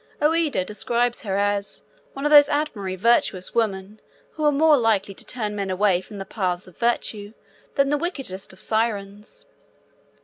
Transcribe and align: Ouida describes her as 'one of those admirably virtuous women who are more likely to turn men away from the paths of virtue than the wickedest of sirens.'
Ouida 0.19 0.65
describes 0.65 1.21
her 1.21 1.37
as 1.37 1.83
'one 2.13 2.25
of 2.25 2.31
those 2.31 2.49
admirably 2.49 2.95
virtuous 2.95 3.53
women 3.53 3.99
who 4.31 4.43
are 4.43 4.51
more 4.51 4.75
likely 4.75 5.13
to 5.13 5.23
turn 5.23 5.55
men 5.55 5.69
away 5.69 6.01
from 6.01 6.17
the 6.17 6.25
paths 6.25 6.67
of 6.67 6.75
virtue 6.75 7.35
than 7.75 7.89
the 7.89 7.99
wickedest 7.99 8.51
of 8.51 8.59
sirens.' 8.59 9.45